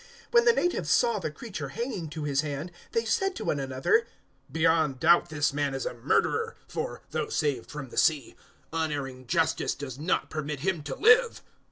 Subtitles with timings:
[0.31, 3.59] 028:004 When the natives saw the creature hanging to his hand, they said to one
[3.59, 4.07] another,
[4.51, 8.35] "Beyond doubt this man is a murderer, for, though saved from the sea,
[8.73, 11.43] unerring Justice does not permit him to live."